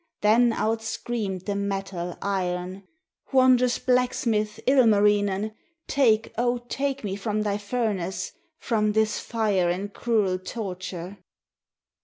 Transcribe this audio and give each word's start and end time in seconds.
Then 0.21 0.51
out 0.53 0.81
screamed 0.81 1.41
the 1.41 1.53
metal, 1.53 2.17
Iron: 2.23 2.87
"Wondrous 3.31 3.77
blacksmith, 3.77 4.59
Ilmarinen, 4.65 5.53
Take, 5.85 6.33
O 6.39 6.57
take 6.57 7.03
me 7.03 7.15
from 7.15 7.43
thy 7.43 7.59
furnace, 7.59 8.31
From 8.57 8.93
this 8.93 9.19
fire 9.19 9.69
and 9.69 9.93
cruel 9.93 10.39
torture." 10.39 11.19